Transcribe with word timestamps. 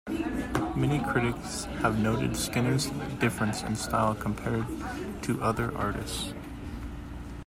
Many 0.75 0.97
critics 0.99 1.65
have 1.83 1.99
noted 2.01 2.35
Skinner's 2.35 2.87
difference 3.19 3.61
in 3.61 3.75
style 3.75 4.15
compared 4.15 4.65
to 5.21 5.39
other 5.43 5.71
artists. 5.77 6.33